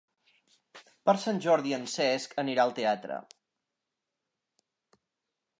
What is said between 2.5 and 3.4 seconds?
al teatre.